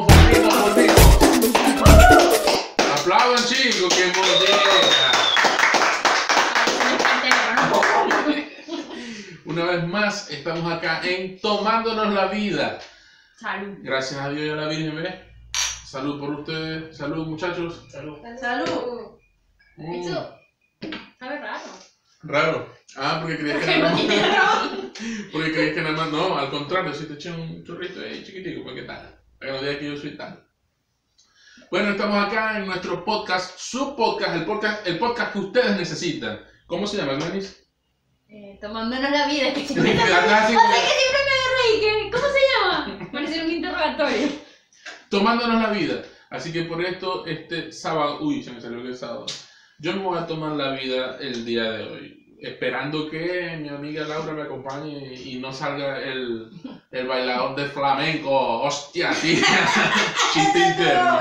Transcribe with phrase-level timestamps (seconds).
[0.00, 1.76] volvimos, volvimos, volvimos.
[3.00, 5.12] Aplaudan chicos, que mollera.
[9.44, 12.78] Una vez más, estamos acá en Tomándonos la Vida.
[13.38, 13.78] Salud.
[13.82, 15.14] Gracias a Dios y a la Virgen, ¿ves?
[15.84, 16.96] Salud por ustedes.
[16.96, 17.86] Salud, muchachos.
[17.90, 18.18] Salud.
[18.40, 19.18] Salud.
[19.76, 20.38] Mm, Eso
[21.18, 21.60] sabe raro.
[22.22, 22.72] Raro.
[22.96, 24.00] Ah, porque creías que nada más.
[25.32, 26.12] Porque creías que nada más.
[26.12, 29.21] No, al contrario, si te eché un chorrito ahí chiquitico, ¿para qué tal?
[29.42, 30.40] Que yo soy tal.
[31.68, 36.40] Bueno, estamos acá en nuestro podcast, su podcast, el podcast, el podcast que ustedes necesitan.
[36.66, 37.60] ¿Cómo se llama, Glenis?
[38.28, 39.52] Eh, tomándonos la vida.
[39.52, 41.22] Que siempre así o sea, que siempre
[41.56, 43.10] me que- ¿Cómo se llama?
[43.10, 44.28] Parece un interrogatorio.
[45.10, 46.02] tomándonos la vida.
[46.30, 49.26] Así que por esto, este sábado, uy, se me salió que es sábado.
[49.80, 54.04] Yo me voy a tomar la vida el día de hoy, esperando que mi amiga
[54.06, 56.48] Laura me acompañe y no salga el,
[56.92, 58.60] el bailador de flamenco.
[58.62, 59.40] Hostia, tía.
[60.32, 61.20] Chiste interno.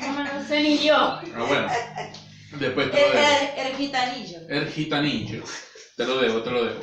[0.00, 0.94] No me lo sé ni yo.
[0.96, 1.68] Ah, bueno,
[2.52, 3.26] después te lo El, debo.
[3.56, 4.38] el, el gitanillo.
[4.48, 5.44] El gitanillo.
[5.96, 6.80] Te lo debo, te lo debo.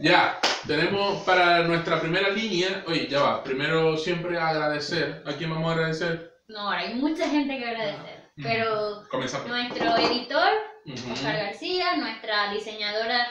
[0.00, 2.82] Ya, tenemos para nuestra primera línea.
[2.86, 3.42] Oye, ya va.
[3.42, 5.22] Primero siempre agradecer.
[5.26, 6.30] ¿A quién vamos a agradecer?
[6.48, 8.18] No, ahora hay mucha gente que agradecer.
[8.36, 8.42] Ujú.
[8.48, 9.48] Pero Comenzamos.
[9.48, 10.48] nuestro editor,
[10.86, 11.12] Ujú.
[11.12, 13.26] Oscar García, nuestra diseñadora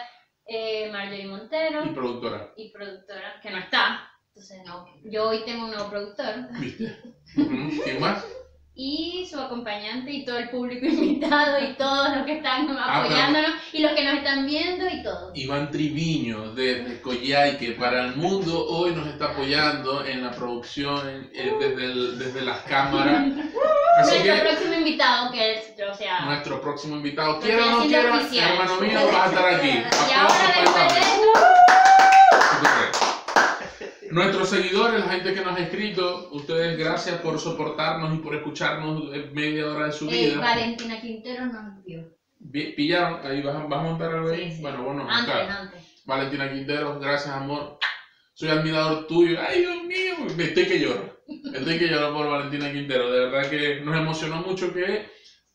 [0.47, 2.51] eh, Marjorie Y Montero productora.
[2.55, 4.09] y productora, que no está.
[4.29, 4.85] Entonces, no.
[5.03, 6.47] Yo hoy tengo un nuevo productor.
[6.59, 6.95] ¿Viste?
[7.83, 8.25] ¿Quién más?
[8.79, 13.51] Y su acompañante y todo el público invitado y todos los que están Ah, apoyándonos
[13.73, 15.31] y los que nos están viendo y todo.
[15.33, 21.53] Iván Triviño desde Coyhaique para el mundo hoy nos está apoyando en la producción eh,
[21.59, 23.23] desde, el- desde las cámaras.
[23.99, 27.69] Así Nuestro que próximo invitado, que es, o sea, nuestro próximo invitado, Lo quiera o
[27.71, 28.51] no oficial.
[28.51, 29.67] hermano mío, vas a estar aquí.
[29.69, 31.17] y Aplausos ahora para después Iván.
[34.01, 38.33] de Nuestros seguidores, la gente que nos ha escrito, ustedes gracias por soportarnos y por
[38.33, 40.39] escucharnos media hora de su eh, vida.
[40.39, 42.03] Valentina Quintero nos vio.
[42.39, 43.19] Vi- ¿Pillaron?
[43.23, 44.49] Ahí vas, a- vas a montar algo ahí.
[44.49, 44.61] Sí, sí.
[44.63, 46.01] Bueno, bueno, Antes, antes.
[46.05, 47.77] Valentina Quintero, gracias amor.
[48.33, 49.39] Soy admirador tuyo.
[49.39, 51.07] Ay, Dios mío, estoy que lloro.
[51.53, 53.11] Estoy que lloro por Valentina Quintero.
[53.11, 55.05] De verdad que nos emocionó mucho que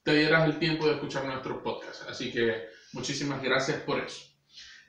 [0.04, 2.02] te dieras el tiempo de escuchar nuestro podcast.
[2.08, 2.60] Así que
[2.92, 4.22] muchísimas gracias por eso.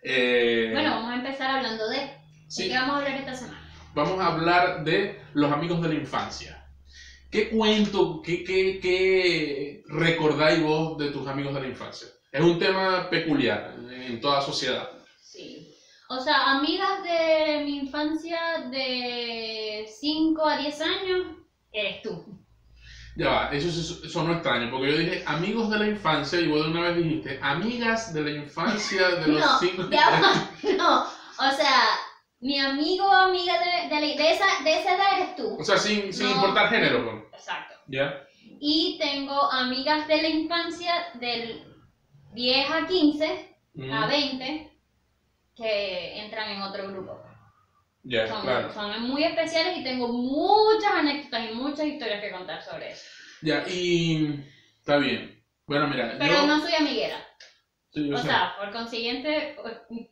[0.04, 2.12] Eh, Bueno, vamos a empezar hablando de...
[2.56, 3.63] ¿De qué vamos a hablar esta semana?
[3.94, 6.66] Vamos a hablar de los amigos de la infancia.
[7.32, 12.08] ¿Qué cuento, qué, qué, qué recordáis vos de tus amigos de la infancia?
[12.32, 14.88] Es un tema peculiar en toda sociedad.
[15.22, 15.68] Sí.
[16.10, 18.38] O sea, amigas de mi infancia
[18.70, 21.26] de 5 a 10 años,
[21.72, 22.24] eres tú.
[23.16, 26.64] Ya va, eso es- sonó extraño, porque yo dije amigos de la infancia y vos
[26.64, 29.84] de una vez dijiste amigas de la infancia de los No, cinco.
[29.90, 30.50] ya va.
[30.78, 31.82] No, o sea,
[32.42, 33.73] mi amigo o amiga de,
[34.16, 35.58] de, esa, de esa edad eres tú.
[35.60, 36.36] O sea, sin, sin No.
[36.36, 37.42] importar género, pues.
[37.42, 37.76] Exacto.
[37.88, 38.26] ¿ya?
[38.60, 41.64] Y tengo amigas de la infancia del
[42.34, 44.72] 10 a 15 Mm, a 20
[45.56, 47.20] que entran en otro grupo.
[48.04, 48.72] Ya, Son, claro.
[48.72, 53.04] son muy especiales y tengo muchas anécdotas y muchas historias que contar sobre eso.
[53.42, 54.44] Ya, y
[54.78, 55.44] está bien.
[55.66, 57.18] Bueno, mira, Pero yo, no soy amiguera.
[57.92, 59.56] sí, O sé, sea, por consiguiente,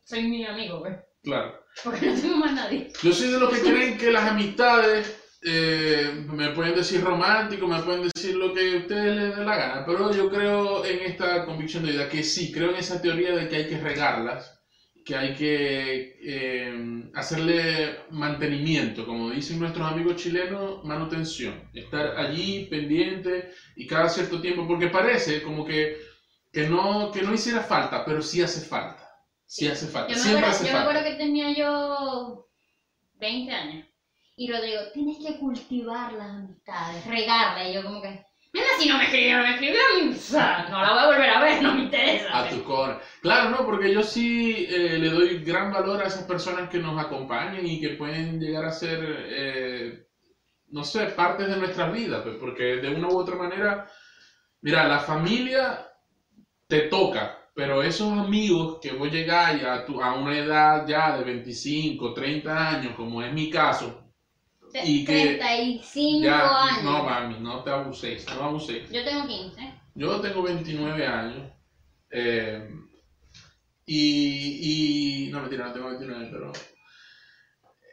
[0.05, 0.93] soy mi amigo, güey.
[1.21, 1.60] claro.
[1.83, 2.91] Porque no tengo más nadie.
[3.01, 7.81] Yo soy de los que creen que las amistades eh, me pueden decir romántico, me
[7.81, 11.45] pueden decir lo que a ustedes les dé la gana, pero yo creo en esta
[11.45, 14.61] convicción de vida que sí, creo en esa teoría de que hay que regarlas,
[15.03, 23.51] que hay que eh, hacerle mantenimiento, como dicen nuestros amigos chilenos, manutención, estar allí pendiente
[23.75, 25.97] y cada cierto tiempo, porque parece como que,
[26.53, 29.00] que, no, que no hiciera falta, pero sí hace falta.
[29.51, 32.47] Sí hace falta, Yo me, siempre acuerdo, hace yo me acuerdo que tenía yo
[33.15, 33.85] 20 años.
[34.37, 37.67] Y Rodrigo, tienes que cultivar las amistades, regarla.
[37.67, 39.79] Y yo como que, mira, si no me escribió, no me escribió,
[40.69, 42.39] no la voy a volver a ver, no me interesa.
[42.39, 43.01] A tu cora.
[43.21, 46.97] Claro, no, porque yo sí eh, le doy gran valor a esas personas que nos
[46.97, 50.07] acompañan y que pueden llegar a ser, eh,
[50.69, 53.85] no sé, partes de nuestras vidas, pues, porque de una u otra manera,
[54.61, 55.91] mira, la familia
[56.67, 61.23] te toca, pero esos amigos que vos llegáis a, tu- a una edad ya de
[61.23, 64.07] 25, 30 años, como es mi caso,
[64.83, 66.83] y que 35 ya, años.
[66.83, 68.89] no mami, no te abuséis, no abuséis.
[68.89, 69.73] Yo tengo 15.
[69.95, 71.51] Yo tengo 29 años.
[72.09, 72.67] eh,
[73.85, 75.31] y, y.
[75.31, 76.51] No, mentira, no tengo 29, pero.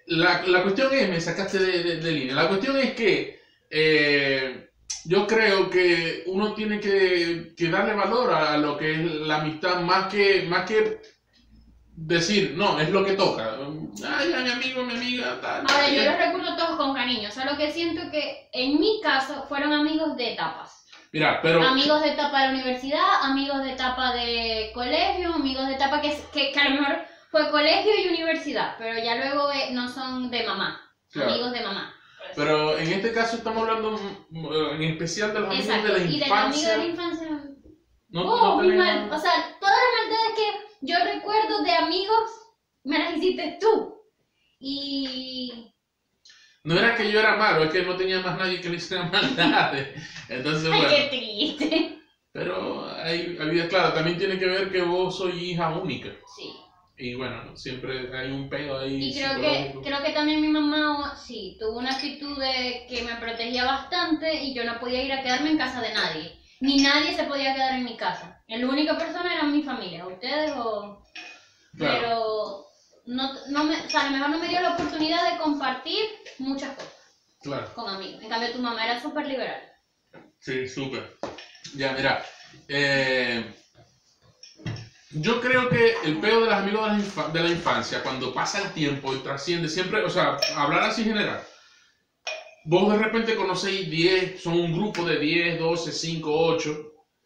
[0.06, 2.34] La, la cuestión es, me sacaste de, de- de línea.
[2.34, 3.38] La cuestión es que
[3.69, 4.68] eh,
[5.05, 9.81] yo creo que uno tiene que, que darle valor a lo que es la amistad,
[9.81, 11.00] más que, más que
[11.94, 13.56] decir, no, es lo que toca.
[14.06, 15.67] Ay, a mi amigo, mi amiga, tal.
[15.69, 16.06] Ahora, yo tal.
[16.06, 20.32] los recuerdo todos con cariño, solo que siento que en mi caso fueron amigos de
[20.32, 20.87] etapas.
[21.12, 21.62] Mira, pero.
[21.67, 26.17] Amigos de etapa de la universidad, amigos de etapa de colegio, amigos de etapa que,
[26.32, 26.99] que, que a lo mejor
[27.31, 30.81] fue colegio y universidad, pero ya luego eh, no son de mamá,
[31.11, 31.31] Claro.
[31.31, 31.94] amigos de mamá.
[32.38, 33.99] Pero en este caso estamos hablando
[34.31, 34.46] mm,
[34.76, 36.70] en especial de los amigos Exacto, de la y de los amigos infancia.
[36.70, 37.29] de la infancia.
[38.11, 39.11] No, oh, no tenés mal.
[39.12, 42.31] O sea, todas las maldades que yo recuerdo de amigos
[42.85, 44.02] me las hiciste tú.
[44.61, 45.75] Y.
[46.62, 49.05] No era que yo era malo, es que no tenía más nadie que le hiciera
[49.12, 49.88] maldades.
[50.29, 50.88] Entonces, Ay, bueno.
[50.94, 51.99] qué triste.
[52.32, 53.37] Pero hay,
[53.69, 56.11] claro, también tiene que ver que vos sois hija única.
[56.37, 56.52] Sí.
[56.99, 59.11] Y bueno, siempre hay un pedo ahí.
[59.11, 63.15] Y creo que, creo que también mi mamá, sí, tuvo una actitud de que me
[63.17, 66.41] protegía bastante y yo no podía ir a quedarme en casa de nadie.
[66.61, 68.43] Ni nadie se podía quedar en mi casa.
[68.49, 71.05] La única persona era mi familia, ustedes o...
[71.77, 71.99] Claro.
[72.00, 72.67] Pero
[73.06, 76.05] no, no me, o sea, a lo mejor no me dio la oportunidad de compartir
[76.39, 76.93] muchas cosas
[77.43, 78.21] Claro, con amigos.
[78.23, 79.62] En cambio, tu mamá era súper liberal.
[80.41, 81.17] sí, súper.
[81.77, 82.25] Ya, mira.
[82.67, 83.55] eh,
[85.10, 88.32] yo creo que el pedo de los amigos de la, infa- de la infancia, cuando
[88.32, 91.40] pasa el tiempo y trasciende, siempre, o sea, hablar así general.
[92.64, 96.76] Vos de repente conocéis 10, son un grupo de 10, 12, 5, 8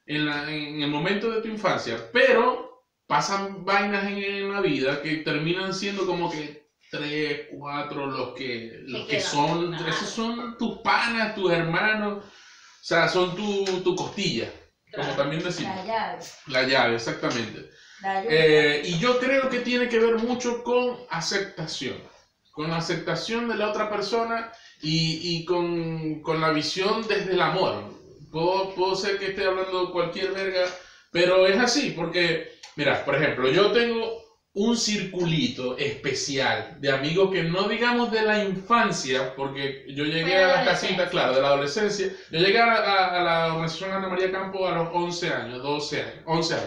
[0.06, 2.70] en, la- en el momento de tu infancia, pero
[3.06, 8.78] pasan vainas en, en la vida que terminan siendo como que 3, 4 los que,
[8.82, 14.48] los que son, esos son tus panas, tus hermanos, o sea, son tu, tu costilla,
[14.94, 15.74] como también decimos.
[15.76, 16.18] La llave.
[16.46, 17.68] La llave, exactamente.
[18.00, 18.26] La llave.
[18.28, 22.02] Eh, y yo creo que tiene que ver mucho con aceptación,
[22.50, 27.40] con la aceptación de la otra persona y, y con, con la visión desde el
[27.40, 27.90] amor.
[28.30, 30.64] Puedo, puedo ser que esté hablando cualquier verga,
[31.10, 34.21] pero es así, porque, mira, por ejemplo, yo tengo
[34.54, 40.40] un circulito especial de amigos que no digamos de la infancia, porque yo llegué a
[40.56, 40.88] adolescencia.
[40.88, 44.68] casitas, claro, de la adolescencia, yo llegué a, a- a la organización Ana María Campo
[44.68, 46.66] a los 11 años, 12 años, 11 años.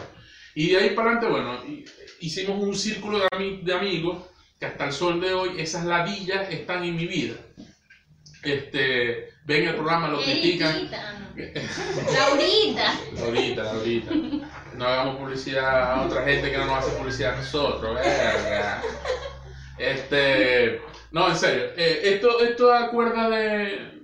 [0.56, 1.86] Y de ahí para adelante, bueno, hi-
[2.22, 4.24] hicimos un círculo de, ami- de amigos
[4.60, 7.36] que hasta el sol de hoy esas ladillas están en mi vida.
[8.42, 10.90] Este, ven el programa, lo critican.
[10.94, 11.26] Ah, no.
[13.64, 13.74] Laurita.
[14.78, 18.82] No hagamos publicidad a otra gente que no nos hace publicidad a nosotros, verga.
[19.78, 20.82] Este,
[21.12, 24.02] no, en serio, eh, esto, esto acuerda de,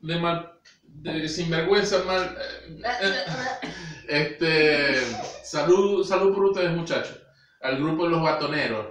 [0.00, 0.52] de mal,
[0.84, 3.68] de sinvergüenza mal, eh, eh,
[4.08, 5.00] este,
[5.44, 7.20] salud, salud por ustedes muchachos,
[7.60, 8.86] al grupo de los batoneros,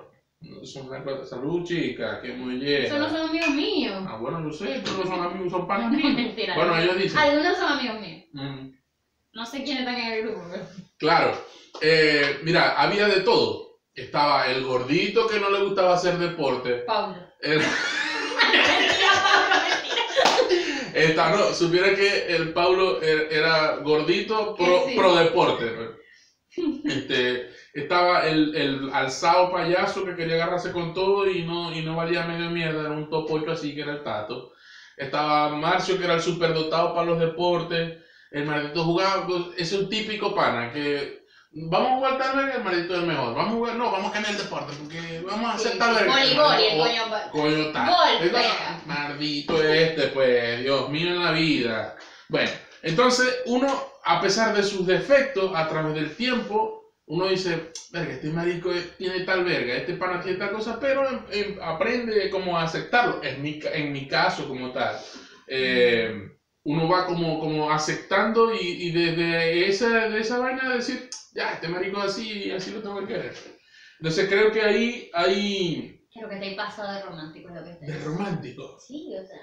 [0.64, 0.90] son
[1.26, 4.04] salud chicas, que muy Esos no son amigos míos.
[4.08, 6.14] Ah, bueno, yo sé, pero no son amigos, son panas míos.
[6.16, 6.56] Mentira.
[6.56, 7.20] Bueno, ellos dicen.
[7.20, 8.26] Algunos son amigos míos.
[8.34, 8.70] mm,
[9.34, 10.64] No sé quiénes están en el grupo, pero...
[11.02, 11.32] Claro,
[11.82, 13.80] eh, mira, había de todo.
[13.96, 16.84] Estaba el gordito que no le gustaba hacer deporte.
[16.86, 17.28] Pablo.
[17.40, 17.72] El, Pablo,
[20.94, 24.96] esta, no, supiera que el Paulo er- era gordito pro, Sí.
[24.96, 25.74] pro deporte.
[26.86, 31.96] Este, estaba el, el alzado payaso que quería agarrarse con todo y no, y no
[31.96, 34.52] valía medio mierda, era un top 8 así que era el tato.
[34.96, 37.98] Estaba Marcio que era el superdotado para los deportes.
[38.32, 41.22] El maldito jugaba, pues, es un típico pana que
[41.54, 43.36] vamos a jugar tal vez el maldito es mejor.
[43.36, 46.06] Vamos a jugar, no, vamos a cambiar el deporte porque vamos a hacer tal vez.
[46.08, 47.72] Voleibol, el coño.
[47.74, 47.86] tal.
[48.86, 51.96] Maldito este, pues, Dios mío en la vida.
[52.30, 52.52] Bueno,
[52.84, 53.68] entonces uno,
[54.06, 59.20] a pesar de sus defectos, a través del tiempo, uno dice, verga, este marico tiene
[59.26, 63.22] tal verga, este pana tiene tal cosa, pero em- em, aprende como a aceptarlo.
[63.22, 64.98] En mi, en mi caso, como tal.
[65.48, 66.16] Eh,
[66.64, 71.68] uno va como, como aceptando y, y desde esa, de esa vaina decir, ya, este
[71.68, 73.34] marico así así lo tengo que querer.
[74.00, 77.94] Entonces creo que ahí hay Creo que te he pasado de romántico lo que de
[77.94, 78.76] te romántico.
[78.80, 79.40] Sí, o sea,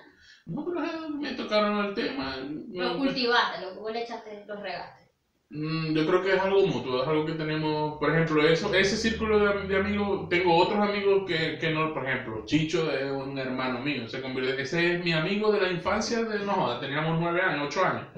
[0.47, 2.37] No, pero eh, me tocaron el tema.
[2.37, 5.08] lo me- cultivaste, lo que vos le echaste, lo regaste.
[5.51, 8.97] Mm, yo creo que es algo mutuo, es algo que tenemos, por ejemplo, eso, ese
[8.97, 13.39] círculo de, de amigos, tengo otros amigos que, que no, por ejemplo, Chicho es un
[13.39, 17.41] hermano mío, se convirtió, ese es mi amigo de la infancia, de, no teníamos nueve
[17.41, 18.09] años, ocho años,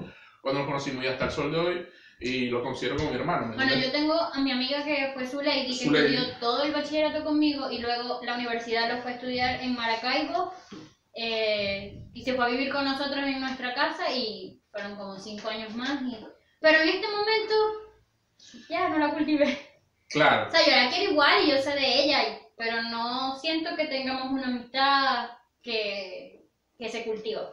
[0.41, 1.85] cuando nos conocimos y hasta el sol de hoy,
[2.19, 3.45] y lo considero como mi hermano.
[3.45, 6.73] ¿me Bueno, yo tengo a mi amiga que fue su lady, que estudió todo el
[6.73, 10.51] bachillerato conmigo y luego la universidad lo fue a estudiar en Maracaibo
[11.15, 15.47] eh, y se fue a vivir con nosotros en nuestra casa y fueron como cinco
[15.47, 16.01] años más.
[16.01, 16.17] y-
[16.61, 17.53] Pero en este momento
[18.69, 19.57] ya no la cultivé.
[20.09, 23.75] Claro, O sea, yo la quiero igual y yo sé de ella, pero no siento
[23.77, 25.29] que tengamos una amistad
[25.63, 26.45] que,
[26.77, 27.49] que se cultiva.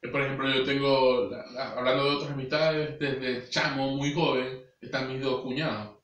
[0.00, 4.62] Eh, Por ejemplo, yo tengo, la- la- hablando de otras amistades, desde chamo, muy joven,
[4.80, 5.98] están mis dos cuñados.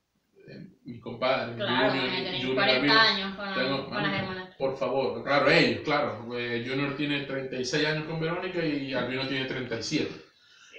[0.49, 3.01] Eh, mi compadre, Claro, tener Junior 40 Avila.
[3.01, 4.55] años con, Tengo- con las hermanas.
[4.57, 6.17] Por favor, claro, ellos, claro.
[6.25, 10.13] Junior tiene 36 años con Verónica y Albino tiene 37.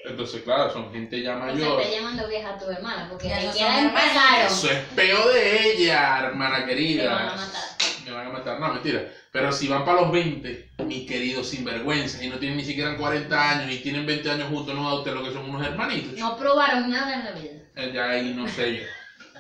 [0.05, 1.81] Entonces, claro, son gente ya O sea, mayor.
[1.81, 4.47] está llamando vieja a tu hermana, porque Ya ni no empezaron.
[4.47, 7.03] Eso es peo de ella, hermana querida.
[7.03, 7.63] Te van a matar.
[8.05, 8.61] Me van a matar.
[8.61, 9.13] No, mentira.
[9.31, 13.51] Pero si van para los 20, mis queridos sinvergüenzas, y no tienen ni siquiera 40
[13.51, 16.19] años y tienen 20 años juntos, no a usted lo que son unos hermanitos.
[16.19, 17.93] No probaron nada en la vida.
[17.93, 18.83] Ya ahí no sé yo.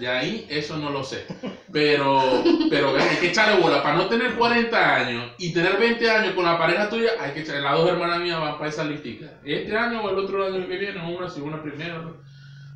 [0.00, 1.26] Ya ahí eso no lo sé.
[1.72, 3.82] Pero, pero hay que echarle bola.
[3.82, 7.40] Para no tener 40 años y tener 20 años con la pareja tuya, hay que
[7.40, 7.60] echarle.
[7.62, 9.26] Las dos hermanas mías van para esa listica.
[9.44, 12.20] Este año o el otro año que viene, una si una primero.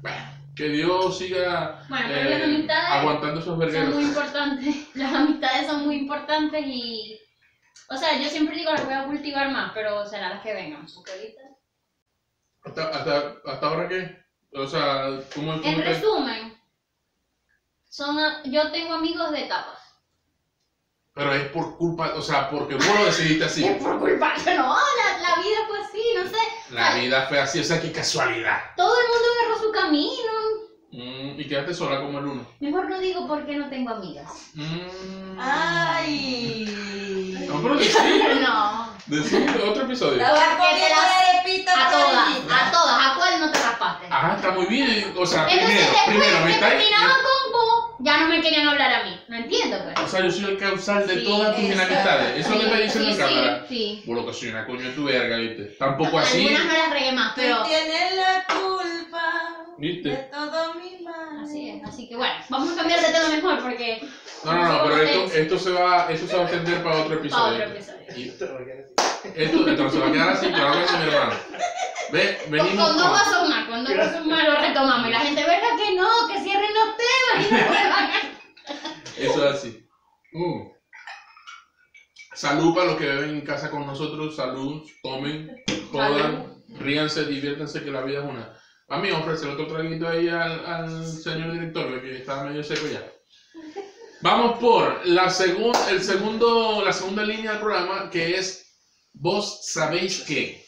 [0.02, 0.18] Bueno,
[0.54, 3.94] que Dios siga Bueno, pero eh, las amistades aguantando esos son vergueros.
[3.94, 4.76] muy importantes.
[4.94, 7.18] Las amistades son muy importantes y.
[7.88, 10.86] O sea, yo siempre digo las voy a cultivar más, pero será las que vengan.
[12.64, 14.16] ¿Hasta, hasta, hasta ahora qué?
[14.54, 16.53] O sea, ¿cómo, cómo En te- resumen,
[17.94, 19.78] son yo tengo amigos de etapas.
[21.14, 23.64] Pero es por culpa, o sea, porque vos lo decidiste así.
[23.64, 26.36] Es por culpa no, la, la vida fue así, no sé.
[26.70, 28.58] La vida fue así, o sea, qué casualidad.
[28.76, 30.32] Todo el mundo agarró su camino.
[30.90, 32.46] Mm, y quedaste sola como el uno.
[32.58, 34.50] Mejor no digo por qué no tengo amigas.
[34.54, 35.38] Mm.
[35.38, 36.64] Ay.
[37.46, 37.96] No, pero decí,
[38.40, 38.88] No.
[39.06, 39.36] decí
[39.68, 40.16] otro episodio.
[40.16, 40.86] La Porque
[41.44, 43.06] te A todas, a todas.
[43.06, 44.06] ¿A cuál no te raspaste?
[44.10, 45.14] Ah, está muy bien.
[45.16, 47.43] O sea, Entonces primero, primero, me que está terminaban con vos,
[48.04, 49.18] ya no me querían hablar a mí.
[49.28, 49.98] No entiendo, pues.
[49.98, 52.38] O sea, yo soy el causal de Sí, todas tus inamistades.
[52.38, 53.66] Eso es lo que está diciendo en sí, cámara.
[53.68, 54.02] sí, sí.
[54.06, 55.62] Por lo que soy una coño de tu verga, ¿viste?
[55.78, 56.46] Tampoco así.
[56.46, 60.28] Algunas no las regué más, pero Tú tienes la culpa de ¿Viste?
[60.30, 61.44] todo mi mal.
[61.44, 61.84] así es.
[61.88, 64.02] Así que bueno, vamos a cambiar de tema mejor porque
[64.44, 67.08] No, no, no, pero esto, esto, se va, esto se va a extender para otro
[67.08, 67.64] para episodio.
[67.64, 67.98] otro episodio.
[68.16, 68.44] Y esto,
[69.68, 71.34] esto se va a quedar así, claro que sí, mi hermano.
[72.12, 75.08] Ve, Con, venimos con dos vasos más, con dos vasos más lo retomamos.
[75.08, 76.28] Y la gente, ¿verdad que no?
[76.28, 78.10] Que cierren los temas y no vuelvan.
[79.16, 79.88] Eso es así.
[80.32, 80.74] Mm.
[82.34, 84.36] Salud para los que beben en casa con nosotros.
[84.36, 85.56] Salud, tomen,
[85.90, 88.58] jodan, ríanse, diviértanse, que la vida es una.
[88.88, 93.02] A mí, ofrecer otro traguito ahí al, al señor director, que está medio seco ya.
[94.20, 98.64] Vamos por la, segun, el segundo, la segunda línea del programa, que es
[99.14, 100.63] Vos sabéis que.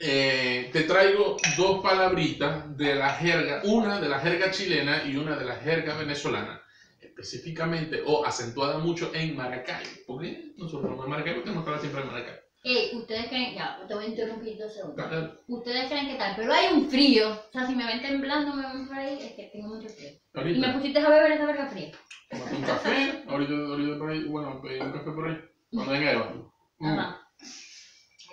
[0.00, 5.36] Eh, te traigo dos palabritas de la jerga, una de la jerga chilena y una
[5.36, 6.62] de la jerga venezolana
[7.00, 9.90] específicamente o acentuada mucho en Maracaibo.
[10.06, 11.40] porque nosotros hablamos de Maracaibo?
[11.42, 12.38] Tenemos que hablar siempre de Maracaibo.
[12.64, 15.06] Ey, ustedes creen, ya, te voy a interrumpir dos segundos.
[15.08, 17.30] Claro, Ustedes creen que tal, pero hay un frío.
[17.30, 20.10] O sea, si me ven temblando, me ven por ahí, es que tengo mucho frío.
[20.10, 21.92] Y me Ahorita, pusiste a beber esa verga fría.
[22.32, 25.38] un café, ahorita, ahorita por ahí, bueno, un café por ahí,
[25.72, 26.34] cuando venga Eva.
[26.78, 26.86] Mm.
[26.86, 27.27] Ajá.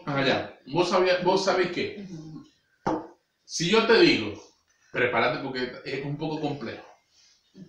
[0.05, 0.59] Ya.
[0.67, 0.91] ¿Vos,
[1.23, 2.07] vos sabés qué?
[3.43, 4.33] Si yo te digo,
[4.91, 6.85] prepárate porque es un poco complejo.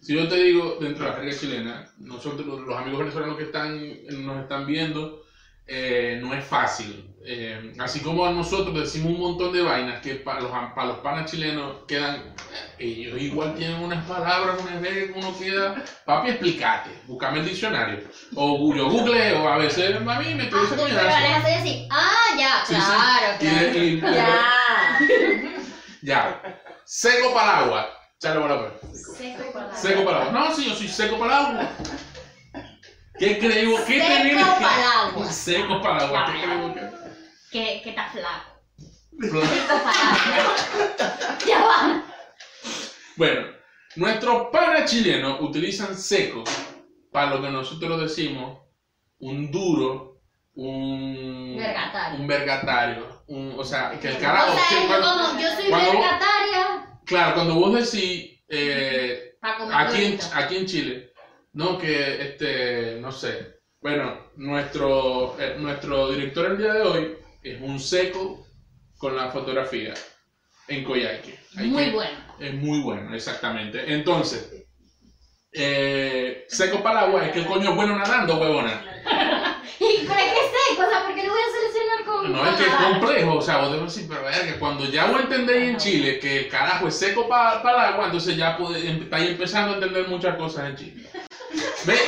[0.00, 3.78] Si yo te digo, dentro de la jerga chilena, nosotros, los amigos venezolanos que están,
[4.24, 5.22] nos están viendo,
[5.66, 7.12] eh, no es fácil.
[7.28, 11.28] Eh, así como nosotros decimos un montón de vainas que para los, para los panas
[11.28, 17.40] chilenos quedan, eh, ellos igual tienen unas palabras, unas veces uno queda, papi, explícate, búscame
[17.40, 17.98] el diccionario.
[18.36, 21.88] O yo googleo, a veces a mí me estoy Ah, pero hace así.
[21.90, 22.80] Ah, ya, Sí, sí.
[22.80, 24.12] claro, Y claro.
[24.12, 25.58] y- Ya.
[26.02, 26.40] ya.
[26.84, 27.88] Seco para el agua.
[28.20, 29.02] Chale, bola, pues.
[29.16, 30.40] Seco para la- Seco para el agua.
[30.48, 31.68] No, sí, yo soy seco para el agua.
[33.18, 33.84] ¿Qué creo?
[33.86, 35.32] ¿Qué Seco para el agua.
[35.32, 36.26] Seco para el agua.
[36.32, 37.90] ¿Qué creo que?
[37.90, 38.60] Está flaco.
[39.20, 40.54] Seco para el agua.
[41.46, 42.02] Ya va.
[43.16, 43.46] Bueno,
[43.96, 46.44] nuestros panas chilenos utilizan seco
[47.10, 48.60] para lo que nosotros decimos
[49.18, 50.20] un duro,
[50.54, 52.20] un Vergatario.
[52.20, 54.52] un vergatario, un- o sea, que el O carajo.
[54.52, 56.98] sea, que cuando- como yo soy cuando vergataria.
[57.06, 59.32] claro, cuando vos decís eh,
[59.72, 61.12] aquí, en, aquí en Chile,
[61.56, 63.56] no que este, no sé.
[63.80, 68.46] Bueno, nuestro, eh, nuestro director el día de hoy es un seco
[68.98, 69.94] con la fotografía
[70.68, 71.38] en.
[71.56, 72.18] Hay Muy que- bueno.
[72.38, 73.92] Es muy bueno, exactamente.
[73.94, 74.52] Entonces,
[75.52, 78.84] eh, seco para el agua es que el coño es bueno nadando, huevona.
[79.80, 80.82] ¿Y que es seco?
[80.86, 83.42] O sea, ¿por qué lo voy a seleccionar con No es que es complejo, o
[83.42, 86.88] sea, vos debes decir, pero verga, cuando ya vos entendéis en Chile que el carajo
[86.88, 90.76] es seco para el agua, entonces ya em- estáis empezando a entender muchas cosas en
[90.76, 91.08] Chile.
[91.84, 92.00] ¿Ves?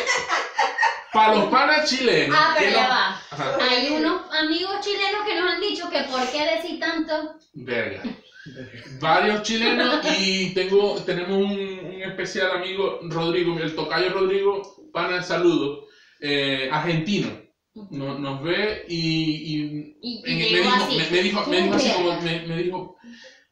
[1.12, 2.36] Para los panas chilenos.
[2.38, 3.16] Ah, pero ya no- va.
[3.30, 7.32] Ajá, Hay unos amigos chilenos que nos han dicho que por qué decir tanto.
[7.54, 8.02] verga.
[9.00, 11.50] Varios chilenos y tengo, tenemos un,
[11.84, 15.80] un especial amigo, Rodrigo, el tocayo Rodrigo, pana, saludo,
[16.20, 17.36] eh, argentino.
[17.90, 20.96] Nos, nos ve y, y Y, En- y me, dijo, así.
[20.96, 22.94] me, me dijo, me dijo así como, me, me dijo,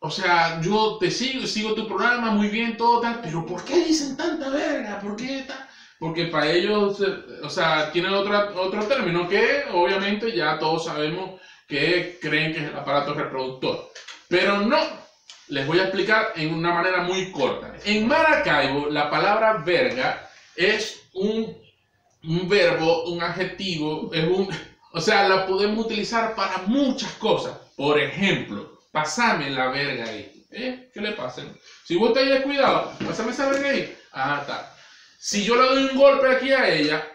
[0.00, 3.80] o sea, yo te sigo, sigo tu programa muy bien, todo tal, pero ¿por qué
[3.82, 4.98] dicen tanta verga?
[4.98, 5.65] ¿Por qué tal?
[5.98, 11.40] Porque para ellos, eh, o sea, tienen otra, otro término que obviamente ya todos sabemos
[11.66, 13.90] que creen que es el aparato reproductor.
[14.28, 14.78] Pero no,
[15.48, 17.74] les voy a explicar en una manera muy corta.
[17.84, 21.56] En Maracaibo, la palabra verga es un,
[22.24, 24.48] un verbo, un adjetivo, es un,
[24.92, 27.56] o sea, la podemos utilizar para muchas cosas.
[27.76, 30.32] Por ejemplo, pasame la verga ahí.
[30.50, 30.88] ¿Eh?
[30.92, 31.42] ¿Qué le pasa?
[31.84, 33.96] Si vos estáis descuidado, pasame esa verga ahí.
[34.12, 34.75] Ah, está.
[35.18, 37.06] Si yo le doy un golpe aquí a ella,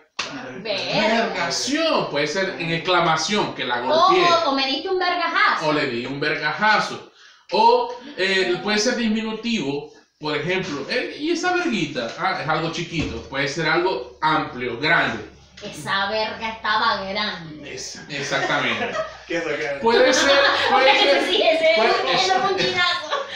[0.61, 1.25] Verga.
[1.27, 4.23] vergación, puede ser en exclamación, que la golpeé.
[4.23, 5.67] o- o me diste un vergajazo.
[5.67, 7.11] O le di un vergajazo.
[7.51, 13.21] O eh, puede ser diminutivo, por ejemplo, eh, y esa verguita, ah, es algo chiquito,
[13.23, 15.29] puede ser algo amplio, grande.
[15.63, 17.73] Esa verga estaba grande.
[17.75, 18.91] Es- exactamente.
[19.27, 20.39] ¿Qué es lo que Puede ser,
[20.71, 22.31] puede ser, sí, ese puede- es.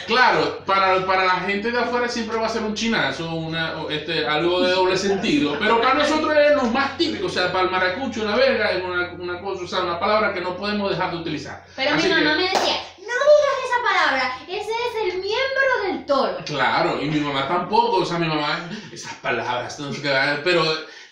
[0.06, 4.26] Claro, para, para la gente de afuera siempre va a ser un chinazo, una, este,
[4.26, 7.70] algo de doble sentido, pero para nosotros es lo más típico, o sea, para el
[7.70, 11.10] maracucho, una verga es una, una cosa, o sea, una palabra que no podemos dejar
[11.10, 11.64] de utilizar.
[11.76, 15.82] Pero mi Así mamá que- me decía, no digas esa palabra, ese es el miembro
[15.86, 16.36] del toro.
[16.44, 20.12] Claro, y mi mamá tampoco, o sea, mi mamá, esas palabras, no sé qué,
[20.44, 20.62] pero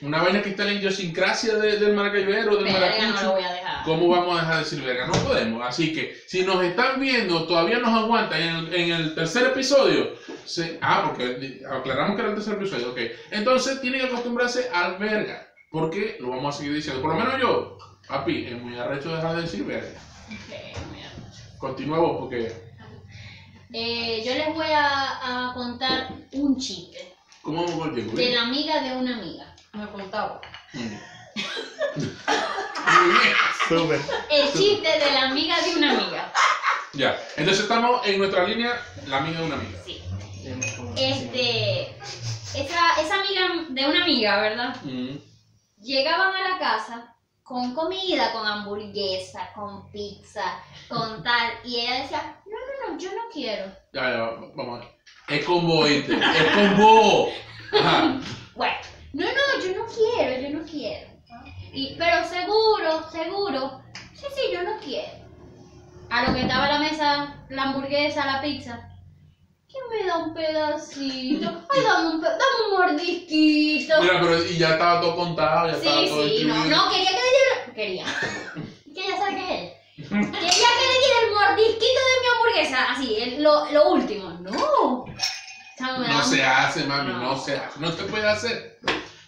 [0.01, 3.53] una vaina que está en la idiosincrasia de- del maracaibero, del no maracucho, voy a
[3.53, 3.85] dejar.
[3.85, 5.07] ¿cómo vamos a dejar de decir verga?
[5.07, 9.15] No podemos, así que si nos están viendo, todavía nos aguantan en el, en el
[9.15, 12.99] tercer episodio, se- ah, porque aclaramos que era el tercer episodio, ok,
[13.31, 17.41] entonces tienen que acostumbrarse al verga, porque lo vamos a seguir diciendo, por lo menos
[17.41, 20.01] yo, papi, es muy arrecho dejar de decir verga.
[20.29, 21.09] Ok, mira.
[21.15, 22.53] Continúa vos, porque,
[23.73, 28.17] Eh, yo les voy a, a contar un chiste ¿cómo vamos con el tiempo?
[28.17, 29.55] de la amiga de una amiga.
[29.73, 30.41] Me contaba.
[30.73, 31.01] Muy bien.
[33.69, 34.01] Súper.
[34.31, 36.33] El chiste de la amiga de una amiga.
[36.93, 39.79] Ya, entonces estamos en nuestra línea, la amiga de una amiga.
[39.85, 40.01] Sí.
[40.97, 41.97] Este,
[42.55, 44.77] esa, esa amiga de una amiga, ¿verdad?
[44.85, 45.17] Mm.
[45.83, 47.14] Llegaban a la casa
[47.45, 53.11] con comida, con hamburguesa, con pizza, con tal, y ella decía, no, no, no, yo
[53.11, 53.67] no quiero.
[53.93, 54.85] Ya, ya, vamos.
[55.29, 55.89] Es con vos.
[55.89, 57.29] Es con vos.
[58.57, 58.75] Bueno,
[59.13, 61.11] no, no, yo no quiero, yo no quiero.
[61.73, 63.83] Y, pero seguro, seguro,
[64.15, 65.25] sí, sí, yo no quiero.
[66.09, 68.89] A lo que estaba la mesa, la hamburguesa, la pizza.
[69.69, 71.49] ¿Quién me da un pedacito?
[71.69, 74.01] Ay, dame un, dame un mordisquito.
[74.01, 77.11] Mira, pero y ya estaba todo contado, ya estaba Sí, todo sí, no, no, quería
[77.11, 77.24] que
[77.75, 78.05] Quería.
[78.95, 79.71] Quería saber qué es él.
[80.09, 84.31] Quería que le diera el mordisquito de mi hamburguesa, así, el- lo, lo último.
[84.41, 85.05] No.
[85.99, 87.19] Me No se hace, mami, No.
[87.21, 87.81] no se hace.
[87.81, 88.79] No se puede hacer.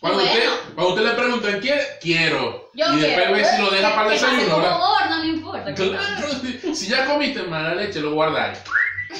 [0.00, 0.32] Cuando, Bueno.
[0.32, 1.82] usted, cuando usted le pregunta, ¿quiere?
[2.00, 2.70] Quiero.
[2.74, 4.78] Yo y después ve si lo deja para el Que desayuno, ¿verdad?
[4.78, 5.74] gordo, no importa.
[5.74, 8.58] Claro, si- ya comiste mala leche, lo guardáis.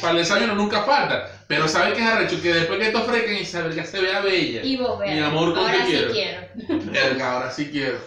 [0.00, 1.32] Para el desayuno nunca falta.
[1.48, 4.62] Pero sabes que es arrecho que después que te ofrezcan esa verga se vea bella.
[4.62, 6.12] Y vos, Mi vea, amor, ¿con ahora qué sí quiero?
[6.12, 6.40] quiero.
[6.92, 7.98] Verga, ahora sí quiero.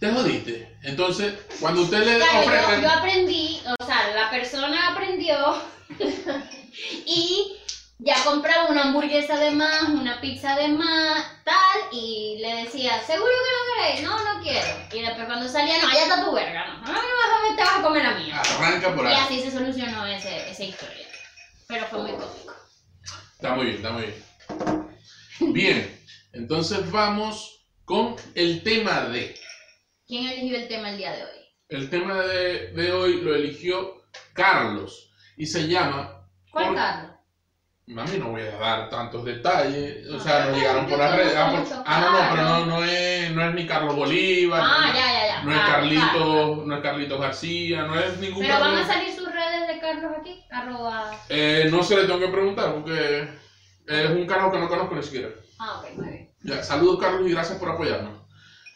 [0.00, 0.76] Te jodiste.
[0.82, 2.82] Entonces, cuando usted le Claro, ofrezcan.
[2.82, 5.62] yo, yo aprendí, o sea, la persona aprendió
[7.06, 7.56] y
[7.98, 13.30] ya compraba una hamburguesa de más, una pizza de más, tal, y le decía, ¿seguro
[13.30, 14.02] que no queréis?
[14.02, 14.68] No, no quiero.
[14.92, 16.98] Y después cuando salía, no, ya está tu verga, no, vas
[17.52, 18.40] a, te vas a comer la mía.
[18.40, 19.14] Arranca por Y ahí.
[19.16, 21.06] así se solucionó ese, esa historia.
[21.66, 22.54] Pero fue muy cómico.
[23.34, 25.52] Está muy bien, está muy bien.
[25.52, 26.00] Bien,
[26.32, 29.38] entonces vamos con el tema de.
[30.10, 31.38] ¿Quién eligió el tema el día de hoy?
[31.68, 36.26] El tema de, de hoy lo eligió Carlos y se llama.
[36.50, 37.10] ¿Cuál Por- Carlos?
[37.86, 40.04] Mami, no voy a dar tantos detalles.
[40.08, 41.36] O sea, nos llegaron por las redes.
[41.36, 42.66] Ah, por- ah, no, no, pero Carlos.
[42.66, 44.60] no, no, es, no es ni Carlos Bolívar.
[44.64, 45.42] Ah, no, ya, ya, ya.
[45.44, 46.66] no es Carlos, Carlitos, Carlos.
[46.66, 48.80] no es Carlitos García, no es ningún Pero van Carlos.
[48.90, 51.10] a salir sus redes de Carlos aquí, arroba...
[51.28, 53.28] Eh, no se le tengo que preguntar porque
[53.86, 55.28] es un carajo que no conozco ni siquiera.
[55.60, 56.30] Ah, ok, muy bien.
[56.42, 58.19] Ya, saludos Carlos y gracias por apoyarnos.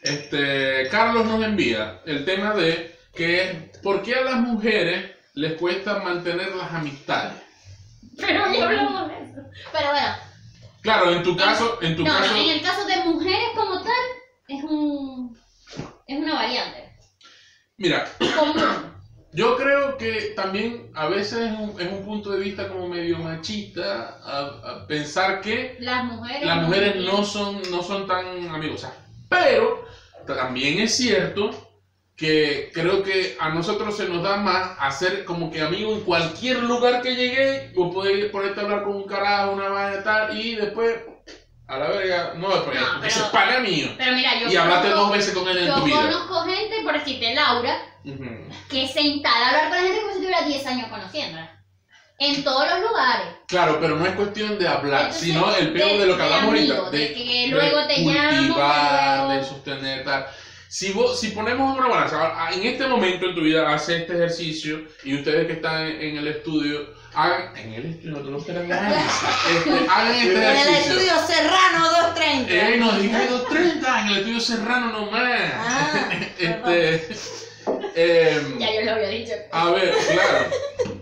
[0.05, 5.53] Este, Carlos nos envía el tema de que es por qué a las mujeres les
[5.53, 7.33] cuesta mantener las amistades.
[8.17, 9.41] Pero ya hablamos de eso.
[9.71, 10.07] Pero bueno,
[10.81, 13.81] Claro, en tu caso, en tu no, caso, no, en el caso de mujeres como
[13.81, 13.93] tal,
[14.47, 15.35] es un...
[16.07, 16.91] Es una variante.
[17.77, 18.05] mira,
[18.37, 18.93] Común.
[19.33, 23.17] yo creo que también a veces es un, es un punto de vista como medio
[23.17, 26.45] machista a- a pensar que Las mujeres...
[26.45, 28.93] las mujeres no son, no son tan amigosas.
[29.27, 29.83] Pero
[30.25, 31.51] también es cierto
[32.15, 36.63] que creo que a nosotros se nos da más hacer como que amigo en cualquier
[36.63, 40.55] lugar que llegue, vos podés ponerte a hablar con un carajo, una vaina tal, y
[40.55, 40.95] después,
[41.67, 43.87] a la verga, no, después, No, porque pero- ese es pana mío.
[43.97, 45.95] Pero mira, yo Y hablaste dos veces con él en Yo tu vida.
[46.01, 47.77] conozco gente, por decirte Laura,
[48.69, 51.54] que se instala a hablar con la gente como si tuviera 10 años conociéndola.
[52.17, 53.27] En todos los lugares.
[53.47, 56.23] Claro, pero no es cuestión de hablar, Entonces, sino el peo de, de- lo que
[56.23, 56.73] de hablamos ahorita.
[56.73, 60.25] amigo, De, de que luego te llamo, cultivar, luego- de sostener, tal.
[60.67, 64.81] Si, vos, si ponemos una balanza, en este momento en tu vida, hace este ejercicio
[65.03, 67.55] y ustedes que están en, en el estudio, hagan.
[67.55, 70.93] En el estudio, no te lo este, hagan este En el ejercicio.
[70.99, 72.53] estudio Serrano 230.
[72.53, 75.31] Eh, no digas 230, en el estudio serrano nomás.
[75.53, 77.07] Ah, este.
[77.95, 79.33] em, Ya yo lo había dicho.
[79.51, 80.94] a ver, claro.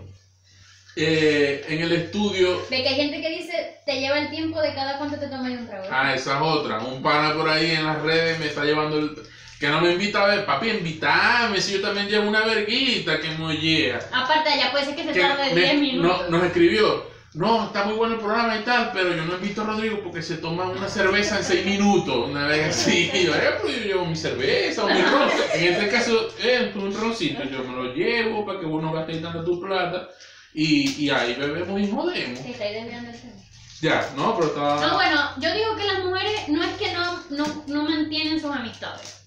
[0.95, 4.75] Eh, en el estudio Ve que hay gente que dice, te lleva el tiempo de
[4.75, 5.87] cada cuánto te tomas un trago.
[5.91, 6.79] Ah, esa es otra.
[6.79, 9.15] Un pana por ahí en las redes me está llevando el.
[9.59, 13.31] Que no me invita a ver, papi, invítame si yo también llevo una verguita que
[13.31, 13.97] mollea.
[14.11, 16.29] Aparte, ya puede ser que se Que tarde me- 10 minutos.
[16.29, 17.11] no, nos escribió.
[17.35, 20.21] No, está muy bueno el programa y tal, pero yo no invito a Rodrigo porque
[20.21, 22.29] se toma una cerveza en 6 minutos.
[22.29, 23.09] Una vez así.
[23.13, 25.29] Y yo, eh, pues yo llevo mi cerveza o mi ron.
[25.55, 27.41] En este caso, eh, un roncito.
[27.45, 30.09] Yo me lo llevo para que vos no gastes tanto tu plata.
[30.53, 32.39] Y, y ahí bebemos y jodemos.
[32.39, 33.33] Se está ahí desviando el tema.
[33.81, 34.87] Ya, no, pero está.
[34.87, 38.51] No, bueno, yo digo que las mujeres no es que no, no, no mantienen sus
[38.51, 39.25] amistades.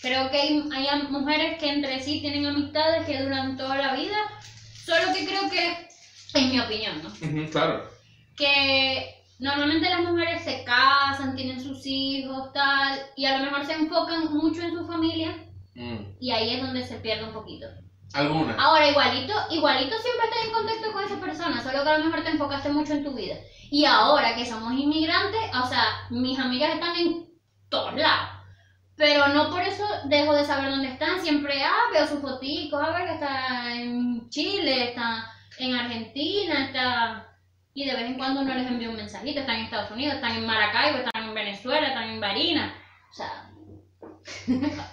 [0.00, 4.16] Creo que hay, hay mujeres que entre sí tienen amistades que duran toda la vida.
[4.84, 5.88] Solo que creo que,
[6.34, 7.50] en mi opinión, ¿no?
[7.50, 7.88] Claro.
[8.36, 13.74] Que normalmente las mujeres se casan, tienen sus hijos, tal, y a lo mejor se
[13.74, 15.36] enfocan mucho en su familia
[15.74, 16.16] Mm.
[16.20, 17.66] y ahí es donde se pierde un poquito.
[18.14, 18.54] Alguna.
[18.58, 22.22] Ahora, igualito, igualito siempre estás en contacto con esa persona, solo que a lo mejor
[22.22, 23.36] te enfocaste mucho en tu vida.
[23.70, 27.26] Y ahora que somos inmigrantes, o sea, mis amigas están en
[27.70, 28.28] todos lados.
[28.96, 31.22] Pero no por eso dejo de saber dónde están.
[31.22, 37.28] Siempre, ah, veo sus foticos, a ver que está en Chile, está en Argentina, está...
[37.74, 40.36] Y de vez en cuando uno les envía un mensajito, están en Estados Unidos, están
[40.36, 42.74] en Maracaibo, están en Venezuela, están en Barinas.
[43.10, 43.50] O sea...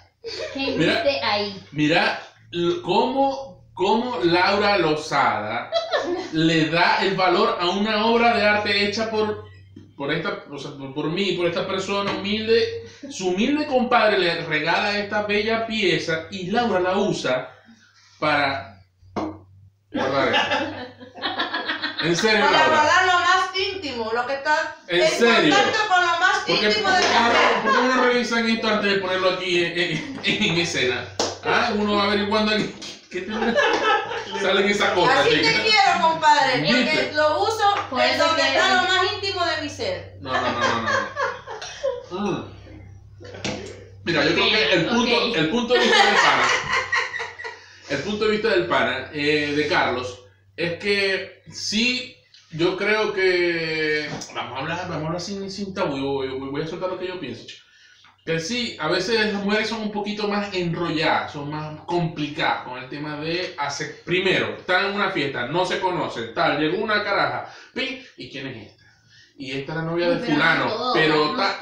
[0.54, 1.04] ¿Qué Mira.
[1.24, 1.62] ahí?
[1.72, 2.20] Mira
[2.84, 5.72] cómo, cómo Laura Lozada
[6.34, 9.46] le da el valor a una obra de arte hecha por,
[9.96, 12.86] por, esta, o sea, por, por mí, por esta persona humilde.
[13.10, 17.50] Su humilde compadre le regala esta bella pieza y Laura la usa
[18.20, 18.82] para
[19.92, 20.80] guardar esto.
[22.02, 22.76] En serio, Para Laura.
[22.76, 25.54] guardar lo más íntimo, lo que está ¿En serio?
[25.56, 28.94] contacto con lo más ¿Por qué, íntimo de la por qué no revisan esto antes
[28.94, 31.06] de ponerlo aquí en, en- en escena?
[31.44, 31.72] ¿Ah?
[31.76, 32.74] Uno va averiguando aquí.
[33.10, 33.32] ¿Qué te
[34.40, 35.50] sale en esa cosa, Así te chica?
[35.64, 39.70] quiero, compadre, porque lo uso Por es donde que- está lo más íntimo de mi
[39.70, 40.14] ser.
[40.22, 40.90] No, no, no, no.
[42.12, 42.30] no.
[42.32, 42.54] Mm.
[44.04, 46.44] Mira, yo creo que el punto, el punto de vista del pana,
[47.90, 50.20] el punto de vista del pana, eh, de Carlos,
[50.56, 52.16] es que sí,
[52.52, 56.62] yo creo que, vamos a hablar, vamos a hablar sin, sin tabú, voy, voy- voy
[56.62, 57.46] a soltar lo que yo pienso.
[57.48, 57.64] chico.
[58.30, 62.78] Que sí, a veces las mujeres son un poquito más enrolladas, son más complicadas con
[62.78, 64.04] el tema de hacer.
[64.06, 68.46] Primero, están en una fiesta, no se conocen, tal, llegó una caraja, pin, ¿y quién
[68.46, 68.84] es esta?
[69.36, 71.58] Y esta es la novia de Pero no fulano, todo, pero ta-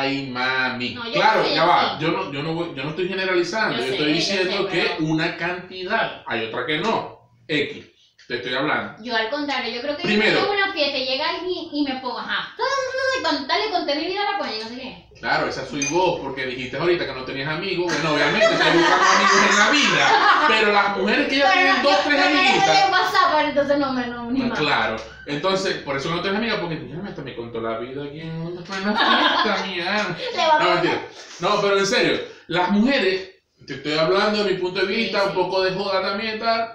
[0.00, 0.94] ay mami.
[0.94, 3.82] No, claro, sé, ya va, yo no, yo no, voy- yo no estoy generalizando, Yo
[3.84, 7.84] yo, sé, estoy diciendo sé, que una cantidad, hay otra que no, X,
[8.28, 8.94] te estoy hablando.
[9.02, 10.38] Yo al contrario, yo creo que Primero.
[10.38, 12.54] yo a una fiesta y llega alguien y me pongo, ajá,
[13.18, 15.07] y contarle, conté mi vida la coña y no sé qué.
[15.20, 17.92] Claro, esa soy vos, porque dijiste ahorita que no tenías amigos.
[17.92, 20.44] Bueno, obviamente estoy buscando amigos en la vida.
[20.48, 22.90] Pero las mujeres que ya tienen dos, tres me amiguitas.
[22.90, 24.58] WhatsApp, entonces no me no, ni más.
[24.58, 24.96] claro.
[25.26, 28.54] Entonces, por eso no tienes amigas, porque mira, esta me contó la vida aquí en
[28.54, 30.16] la fiesta, mía.
[30.60, 31.02] No, mentira.
[31.40, 33.30] No, pero en serio, las mujeres,
[33.66, 35.36] te estoy hablando de mi punto de vista, Sí, sí.
[35.36, 36.70] un poco de joda también, tal.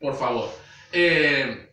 [0.00, 0.50] Por favor.
[0.92, 1.67] Eh,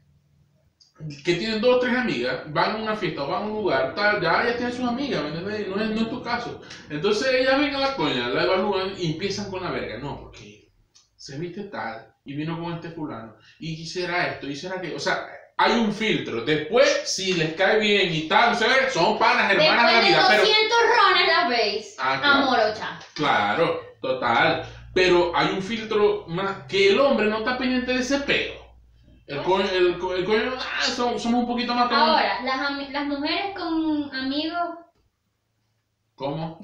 [0.98, 3.94] que tienen dos o tres amigas, van a una fiesta o van a un lugar,
[3.96, 5.68] tal, ya ya tienen sus amigas, ¿me entiendes?
[5.68, 6.62] No es, no es tu caso.
[6.90, 9.98] Entonces ellas ven a la coña, la evalúan y empiezan con la verga.
[9.98, 10.72] No, porque
[11.18, 15.00] se viste tal y vino con este fulano y quisiera esto y será que, o
[15.00, 15.28] sea,
[15.58, 16.44] hay un filtro.
[16.44, 20.10] Después, si les cae bien y tal, sea, son panas, hermanas de la Después de
[20.10, 21.96] vida, pero 200 rones las veis.
[22.00, 22.38] Ah, claro.
[22.38, 23.00] Amorocha.
[23.14, 24.66] Claro, total.
[24.94, 28.65] Pero hay un filtro más que el hombre no está pendiente de ese peo.
[29.28, 32.00] El coño, el, co- el coño, ah, somos, somos un poquito más como.
[32.00, 34.70] Ahora, las, las mujeres con amigos,
[36.16, 36.60] ¿Cómo?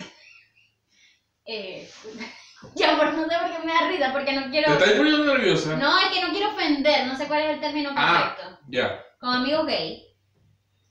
[1.46, 1.90] eh,
[2.76, 4.72] ya, pero no sé por qué me da risa, porque no ¿Te quiero...
[4.74, 5.76] estás poniendo nerviosa?
[5.76, 8.36] No, es que no quiero ofender, no sé cuál es el término Ah.
[8.36, 8.60] correcto.
[8.68, 10.04] Ya, Con amigos gay.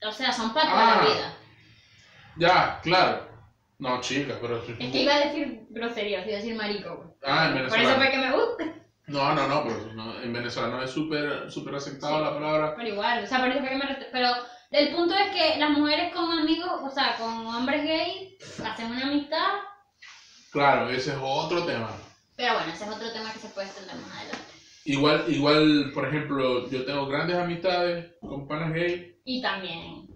[0.05, 0.95] O sea, son para toda Ah.
[0.97, 1.33] la vida.
[2.37, 3.29] ya, claro.
[3.79, 4.57] No, chicas, pero.
[4.57, 7.15] Es que iba a decir groserías, iba a decir marico.
[7.23, 7.95] Ah, en Por eso Venezuela.
[7.95, 8.63] fue que me gusta.
[9.11, 12.23] No, no, no, pero no, en Venezuela no es súper súper aceptado Sí.
[12.23, 12.75] la palabra.
[12.75, 14.29] Pero igual, o sea, rete- Pero
[14.71, 19.07] el punto es que las mujeres con amigos, o sea, con hombres gay, hacen una
[19.07, 19.47] amistad.
[20.51, 21.91] Claro, ese es otro tema.
[22.35, 24.51] Pero bueno, ese es otro tema que se puede extender más adelante.
[24.85, 30.07] Igual, igual, por ejemplo, yo tengo grandes amistades con panas gay, Y también.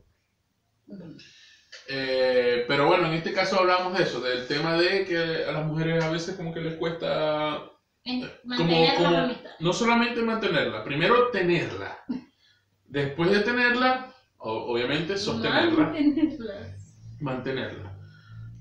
[1.88, 5.66] eh, pero bueno, en este caso hablamos de eso, del tema de que a las
[5.66, 7.62] mujeres a veces como que les cuesta
[8.06, 11.98] en- como, Mantener como la no solamente mantenerla, primero tenerla,
[12.88, 16.54] después de tenerla, obviamente sostenerla, Mantenerla.
[17.20, 17.92] mantenerla.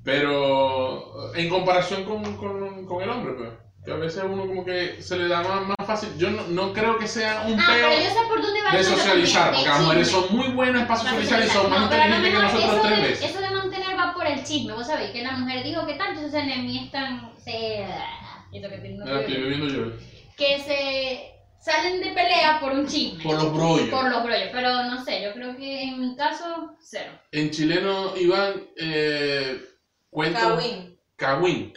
[0.02, 3.50] Pero en comparación con, con, con el hombre, pues,
[3.84, 6.10] que a veces uno como que se le da más, más fácil.
[6.18, 8.76] Yo no, no creo que sea un Ah, pero yo peo sé por dónde va
[8.76, 12.32] de socializar, porque las mujeres son muy buenas para socializar y son más No, inteligentes
[12.34, 13.30] que nosotros tres de, veces.
[13.30, 14.72] Eso de mantener va por el chisme.
[14.74, 17.32] Vos sabéis que la mujer dijo que tanto se enemistan.
[17.44, 17.86] Se...
[18.54, 19.92] Eso que tiene Ah, estoy bebiendo yo.
[20.36, 23.22] que se salen de pelea por un chisme.
[23.22, 23.88] Por los brollos.
[23.88, 24.48] Por los brollos.
[24.52, 27.12] Pero no sé, yo creo que en mi caso, cero.
[27.32, 29.60] En chileno, Iván, eh,
[30.10, 30.38] cuento...
[30.40, 30.94] Kawin.
[31.16, 31.72] Cagüín.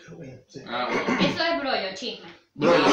[0.48, 0.62] Sí.
[0.68, 1.20] Ah, bueno.
[1.22, 2.28] Eso es brollo, chisme.
[2.56, 2.86] Brollo,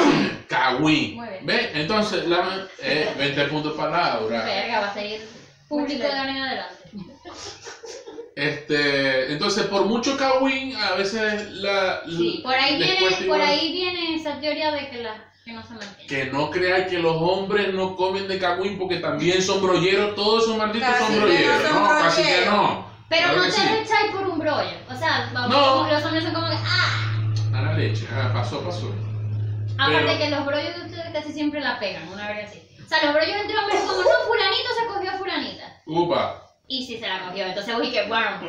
[0.48, 1.16] cagüín.
[1.16, 1.46] Muy bien.
[1.46, 1.70] ¿Ve?
[1.74, 4.44] Entonces, la, eh, 20 puntos para Laura.
[4.44, 5.22] Verga, va a seguir
[5.68, 6.74] público de ahora en adelante.
[8.36, 12.00] Este, entonces, por mucho cagüín, a veces la...
[12.06, 15.74] Sí, por ahí viene, por ahí viene esa teoría de que, la, que no se
[15.74, 16.06] mantiene.
[16.08, 20.42] Que no crean que los hombres no comen de cagüín porque también son brolleros, todos
[20.44, 21.88] esos malditos Casi son que no brolleros, son ¿no?
[21.88, 22.54] Casi que brolleros.
[22.54, 22.94] no.
[23.08, 23.60] Pero Claro no te sí.
[23.62, 24.76] echáis por un brollo.
[24.90, 25.72] O sea, vamos, No.
[25.78, 28.92] como los hombres son como que, ah, A la leche, ah, pasó, pasó.
[29.78, 32.62] aparte Pero- que los brollos de ustedes casi siempre la pegan, una vez así.
[32.84, 35.80] O sea, los brollos entre hombres como, no, fulanito se cogió a fulanita.
[35.86, 36.40] Upa.
[36.66, 38.40] Y sí se la cogió, entonces uy, que bueno.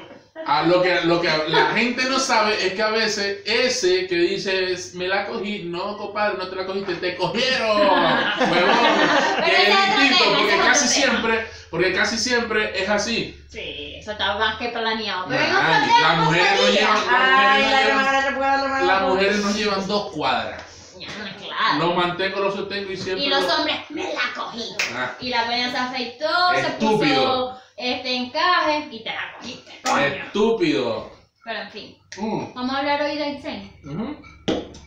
[0.47, 4.15] Ah, lo que, lo que la gente no sabe es que a veces ese que
[4.15, 7.77] dices, me la cogí, no, compadre, no te la cogiste, te cogieron,
[8.39, 9.45] huevón.
[9.45, 13.37] Que es distinto, porque casi siempre, porque casi siempre es así.
[13.49, 15.25] Sí, eso está más que planeado.
[15.29, 18.27] Pero Nah, las mujeres no llevan, Ay, las la mujeres no hermana, la hermana, la
[18.27, 18.85] llevan, hermana.
[18.85, 20.61] las mujeres no llevan dos cuadras.
[20.97, 21.79] Ya, claro.
[21.79, 23.25] Lo mantengo, lo sostengo y siempre.
[23.25, 24.63] Y los lo- hombres, me la cogí.
[24.95, 27.51] Ah, Y la peña se afeitó, se Estúpido.
[27.51, 30.05] puso este encaje y te la cogiste, coño.
[30.05, 31.11] estúpido.
[31.43, 32.53] Pero en fin, Mm.
[32.55, 33.71] vamos a hablar hoy de Aysén.
[33.85, 34.15] Ujú.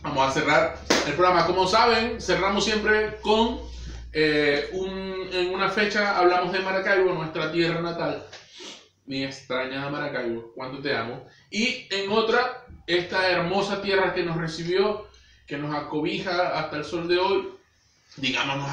[0.01, 1.45] Vamos a cerrar el programa.
[1.45, 3.59] Como saben, cerramos siempre con
[4.11, 8.25] eh, un- en una fecha hablamos de Maracaibo, nuestra tierra natal.
[9.05, 11.27] Mi extrañada Maracaibo, cuánto te amo.
[11.51, 15.07] Y en otra, esta hermosa tierra que nos recibió,
[15.45, 17.49] que nos acobija hasta el sol de hoy.
[18.19, 18.69] Digamos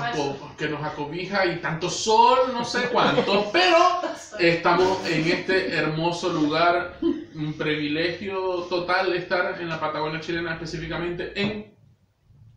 [0.59, 3.77] que nos acobija y tanto sol, no sé cuánto, pero
[4.39, 11.77] estamos en este hermoso lugar, un privilegio total estar en la Patagonia chilena, específicamente en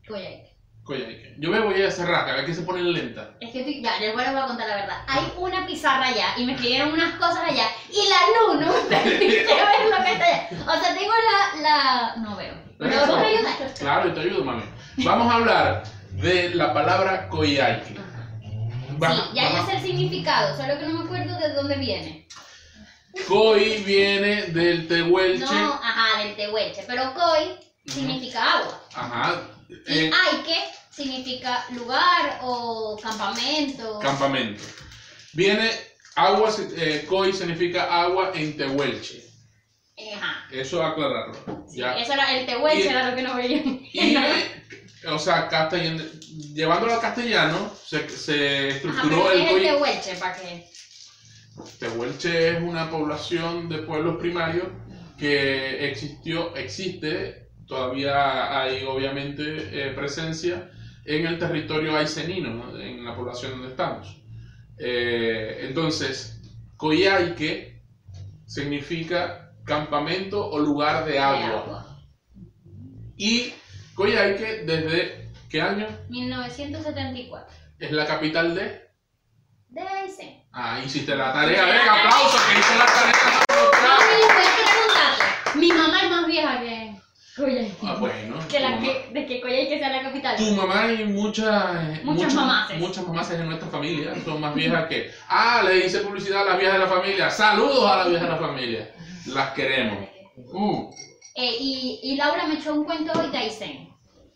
[0.07, 0.49] Coyhaique.
[0.83, 1.35] Coyhaique.
[1.37, 3.35] Yo me voy a cerrar, que aquí se pone lenta.
[3.39, 5.03] Es que estoy- ya, les voy a a contar la verdad.
[5.07, 8.17] Hay una pizarra allá y me escribieron unas cosas allá y la
[8.55, 10.49] luz no me permite ver lo que está allá.
[10.67, 11.61] O sea, tengo la.
[11.61, 12.15] la...
[12.17, 12.55] No veo.
[12.79, 13.79] Pero vos me ayudas.
[13.79, 14.63] Claro, te ayudo, mami.
[15.03, 15.83] Vamos a hablar
[16.21, 17.27] de la palabra.
[19.01, 22.27] Va- Sí, ya vamos- sé el significado, solo que no me acuerdo de dónde viene.
[23.27, 25.45] Coy viene del tehuelche.
[25.45, 26.83] No, ajá, del tehuelche.
[26.87, 28.83] Pero koi significa agua.
[28.93, 29.41] Ajá.
[29.69, 29.73] Y
[30.07, 30.55] eh, aike
[30.91, 33.99] significa lugar o campamento.
[33.99, 34.63] campamento.
[35.33, 35.69] Viene
[36.15, 39.23] agua, eh, Coy significa agua en tehuelche.
[40.15, 40.45] Ajá.
[40.51, 41.65] Eso aclararlo.
[41.69, 41.93] Sí, Ya.
[41.97, 43.57] eso era el tehuelche, Y- era lo que no veía.
[43.93, 44.15] Y,
[45.07, 46.03] o sea, castellano,
[46.53, 50.15] llevándolo al castellano, se, se Ajá, estructuró pero el ¿qué es tehuelche?
[50.15, 50.65] ¿Para qué?
[51.79, 54.67] Tehuelche es una población de pueblos primarios
[55.17, 60.69] que existió, existe, todavía hay obviamente eh, presencia
[61.05, 62.79] en el territorio aicenino, ¿no?
[62.79, 64.21] en la población donde estamos.
[64.77, 66.41] Eh, entonces,
[66.77, 67.81] Coyhaique
[68.45, 71.85] significa campamento o lugar de De agua.
[73.17, 73.53] Y
[73.99, 75.85] Coyhaique, ¿desde qué año?
[76.07, 77.53] 1974.
[77.79, 78.87] Es la capital de...
[79.67, 80.41] De Aysén.
[80.53, 83.11] Ah, hiciste la tarea, venga, aplausos, que hice la tarea.
[83.49, 83.65] Dato.
[85.55, 86.95] Mi mamá es más vieja que
[87.35, 87.73] Coyhaique.
[87.83, 88.39] Ah, bueno.
[88.47, 90.37] Que la que, de que Coyhaique sea la capital.
[90.37, 92.79] Tu mamá y muchas, Muchas mamaces.
[92.79, 95.11] Muchas mamaces en nuestra familia son más viejas que.
[95.27, 97.29] Ah, le hice publicidad a las viejas de la familia.
[97.29, 98.95] Saludos a las viejas de la familia.
[99.25, 100.07] Las queremos.
[100.53, 100.89] Uh,
[101.35, 103.88] Eh, y, y Laura me echó un cuento hoy de Aysén.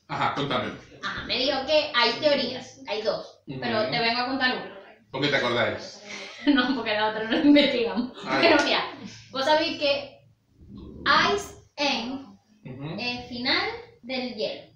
[0.07, 0.71] Ajá, contame.
[1.03, 4.79] Ajá, me dijo que hay teorías, hay dos, pero te vengo a contar una.
[5.11, 5.99] ¿Por qué te acordáis?
[6.45, 8.11] No, porque la otra no investigamos.
[8.25, 8.63] Ah, Pero ya.
[8.65, 8.83] mira,
[9.31, 10.19] vos sabéis que
[11.33, 12.37] Ice en
[12.99, 13.65] es final
[14.01, 14.73] del hielo.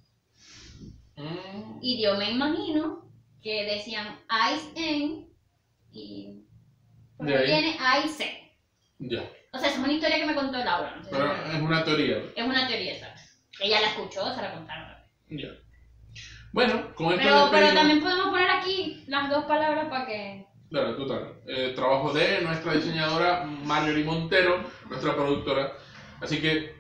[1.18, 3.12] Mm, Y yo me imagino
[3.42, 4.18] que decían
[4.54, 5.28] Ice en
[5.92, 6.46] y
[7.18, 8.54] por De viene Ice.
[9.00, 9.30] Ya.
[9.52, 10.96] O sea, esa es una historia que me contó Laura.
[10.96, 12.18] no sé si Pero es una teoría.
[12.36, 13.14] Es una teoría esa.
[13.60, 14.97] Ella la escuchó, se la contaron.
[15.30, 15.50] Ya.
[16.54, 20.46] Bueno, con esto Pero, también podemos poner aquí las dos palabras para que.
[20.70, 21.34] Claro, total.
[21.48, 25.74] Eh, trabajo de nuestra diseñadora Marjorie Montero, nuestra productora.
[26.22, 26.76] Así que,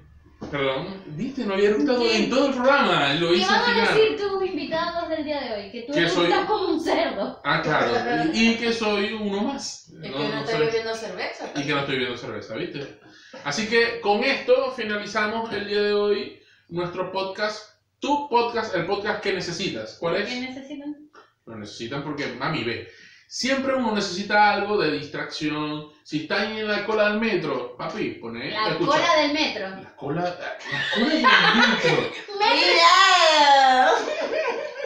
[0.51, 2.17] perdón, viste, no había eructado ¿Qué?
[2.23, 5.53] en todo el programa, lo ¿Qué hice van a decir tus invitados del día de
[5.53, 5.71] hoy?
[5.71, 7.39] Que tú Que soy- como un cerdo.
[7.45, 9.89] Ah, claro, y, y que soy uno más.
[9.89, 11.51] Es No- que no no estoy soy- bebiendo cerveza.
[11.55, 12.99] Y que no estoy bebiendo cerveza, ¿viste?
[13.43, 19.21] Así que con esto finalizamos el día de hoy nuestro podcast, tu podcast, el podcast
[19.21, 19.97] que necesitas.
[19.99, 20.29] ¿Cuál es?
[20.29, 21.09] ¿Qué necesitan?
[21.45, 22.87] Lo necesitan porque, mami, ve.
[23.27, 25.89] Siempre uno necesita algo de distracción.
[26.03, 28.51] Si está ahí en la cola del metro, papi, pone.
[28.51, 28.91] La escucha.
[28.91, 29.69] cola del metro.
[29.69, 32.11] La cola, la cola del metro.
[32.39, 33.91] ¡Mira!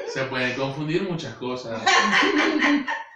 [0.08, 1.82] Se pueden confundir muchas cosas.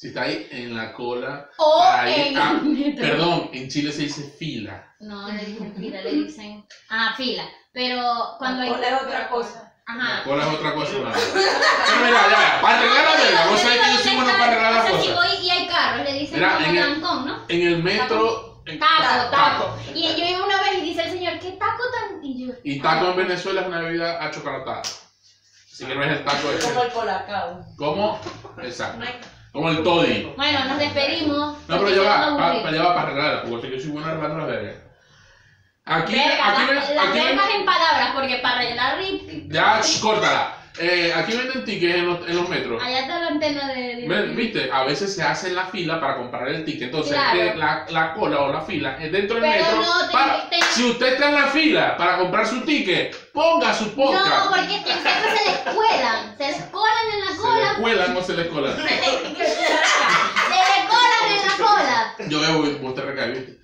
[0.00, 1.50] Si está ahí en la cola.
[1.58, 3.06] O Ahí, en ah, el metro.
[3.06, 4.94] Perdón, en Chile se dice fila.
[5.00, 6.64] No, le dicen fila, le dicen.
[6.88, 7.44] Ah, fila.
[7.70, 8.02] Pero
[8.38, 8.70] cuando hay.
[8.70, 9.74] Cola es otra cosa.
[9.86, 10.22] La Ajá.
[10.24, 10.90] cola es otra cosa.
[10.94, 13.46] Pero mira, ya, ya, para arreglar la verga.
[13.50, 15.16] Vos sabés que yo soy bueno para arreglar las O sea, si cosas.
[15.36, 17.44] voy y hay carros, le dicen Mira, como en el- trancón, ¿no?
[17.48, 18.62] En el metro.
[18.64, 19.76] en- Taco, taco.
[19.94, 22.24] Y yo iba una vez y dice el señor, ¿qué taco tan?
[22.24, 22.54] Y yo.
[22.64, 24.80] Y taco en Venezuela es una bebida achocolatada.
[24.80, 27.66] Así que no es el taco de Como el colacao.
[27.76, 28.18] ¿Cómo?
[28.62, 29.04] Exacto.
[29.52, 30.32] Como el toddy.
[30.36, 31.56] Bueno, nos despedimos.
[31.68, 34.76] No, pero ya va, para va para arreglarla, porque yo soy bueno arreglando las vergas.
[35.84, 38.98] Aquí, Verga, aquí, las- las aquí vergas en palabras, porque para arreglar
[39.48, 40.56] ya, córtala.
[40.82, 42.82] Eh, aquí venden tickets en los, en los metros.
[42.82, 44.06] Allá está la antena de.
[44.08, 47.38] Ven, Viste, a veces se hace la fila para comprar el ticket, entonces Claro.
[47.38, 49.82] eh, la, la cola o la fila es dentro del Pero metro.
[49.82, 53.94] no, para- te- Si usted está en la fila para comprar su ticket, ponga su
[53.94, 54.26] podcast.
[54.26, 56.36] No, porque es que siempre se les cuelan.
[56.38, 57.74] Se les colan en la ¿Se le cola.
[57.80, 58.76] cuelan o se le colan?
[58.80, 58.90] Se les
[60.88, 62.14] colan en la cola.
[62.28, 63.58] Yo veo que usted recae, ¿viste?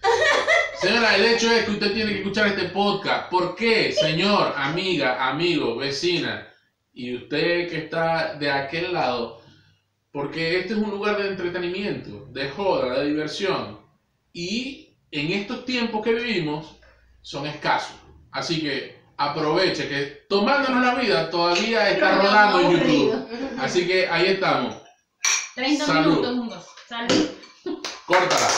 [0.81, 3.29] Señora, el hecho es que usted tiene que escuchar este podcast.
[3.31, 6.47] ¿Por qué, señor, amiga, amigo, vecina?
[6.97, 9.43] y usted que está de aquel lado,
[10.11, 13.79] porque este es un lugar de entretenimiento, de joda, de diversión,
[14.33, 16.77] y en estos tiempos que vivimos
[17.21, 17.97] son escasos.
[18.33, 23.29] Así que aproveche que tomándonos la vida todavía está rodando en YouTube.
[23.59, 24.77] Así que ahí estamos.
[25.55, 26.27] 30 Salud.
[26.27, 26.67] minutos.
[26.89, 27.29] Salud.
[28.07, 28.49] Córtala.